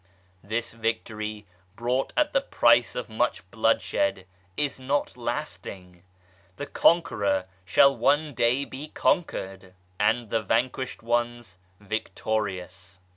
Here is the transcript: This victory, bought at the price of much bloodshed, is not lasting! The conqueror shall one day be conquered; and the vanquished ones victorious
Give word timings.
This 0.43 0.73
victory, 0.73 1.45
bought 1.75 2.11
at 2.17 2.33
the 2.33 2.41
price 2.41 2.95
of 2.95 3.07
much 3.07 3.47
bloodshed, 3.51 4.25
is 4.57 4.79
not 4.79 5.15
lasting! 5.15 6.01
The 6.55 6.65
conqueror 6.65 7.45
shall 7.65 7.95
one 7.95 8.33
day 8.33 8.65
be 8.65 8.87
conquered; 8.87 9.75
and 9.99 10.31
the 10.31 10.41
vanquished 10.41 11.03
ones 11.03 11.59
victorious 11.79 12.99